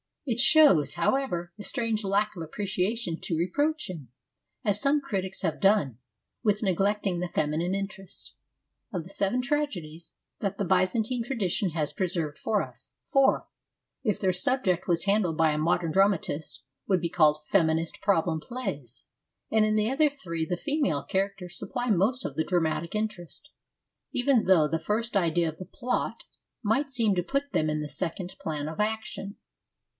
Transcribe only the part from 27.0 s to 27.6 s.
to put